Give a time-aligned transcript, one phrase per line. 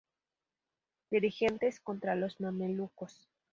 [1.11, 3.29] Dirigentes contra los Mamelucos